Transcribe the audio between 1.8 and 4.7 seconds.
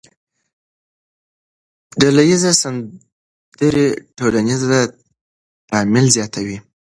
ډلهییزې سندرې ټولنیز